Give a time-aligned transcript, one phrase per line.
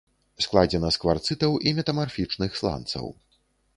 [0.45, 3.05] Складзена з кварцытаў і метамарфічных сланцаў.